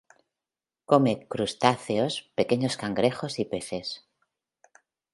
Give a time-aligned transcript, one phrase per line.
[0.85, 4.07] Come crustáceos, pequeños cangrejos y peces.